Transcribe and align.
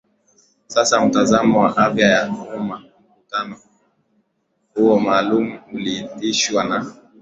sasa 0.67 1.05
mtazamo 1.05 1.59
wa 1.59 1.77
afya 1.77 2.07
ya 2.09 2.31
ummaMkutano 2.57 3.55
huo 4.75 4.99
maalum 4.99 5.57
uliitishwa 5.73 6.63
na 6.63 6.95